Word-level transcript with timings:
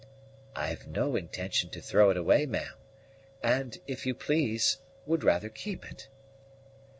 "I've 0.55 0.87
no 0.87 1.15
intention 1.15 1.69
to 1.69 1.79
throw 1.79 2.09
it 2.09 2.17
away, 2.17 2.47
ma'am; 2.47 2.73
and, 3.43 3.77
if 3.85 4.03
you 4.07 4.15
please, 4.15 4.79
would 5.05 5.23
rather 5.23 5.47
keep 5.47 5.85
it." 5.91 6.07